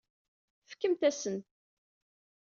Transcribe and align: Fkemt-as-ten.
Fkemt-as-ten. 0.71 1.37